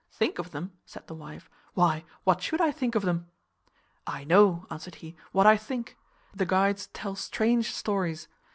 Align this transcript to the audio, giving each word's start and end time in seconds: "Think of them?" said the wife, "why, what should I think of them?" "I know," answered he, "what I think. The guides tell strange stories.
"Think 0.11 0.39
of 0.39 0.49
them?" 0.49 0.71
said 0.83 1.05
the 1.05 1.13
wife, 1.13 1.47
"why, 1.75 2.05
what 2.23 2.41
should 2.41 2.59
I 2.59 2.71
think 2.71 2.95
of 2.95 3.03
them?" 3.03 3.27
"I 4.07 4.23
know," 4.23 4.65
answered 4.71 4.95
he, 4.95 5.15
"what 5.31 5.45
I 5.45 5.57
think. 5.57 5.95
The 6.33 6.47
guides 6.47 6.87
tell 6.87 7.15
strange 7.15 7.71
stories. 7.71 8.27